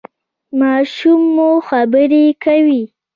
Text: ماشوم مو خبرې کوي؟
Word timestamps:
ماشوم 0.59 1.21
مو 1.35 1.49
خبرې 1.67 2.25
کوي؟ 2.43 2.83